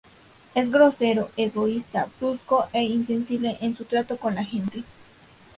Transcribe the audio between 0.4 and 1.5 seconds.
Es grosero,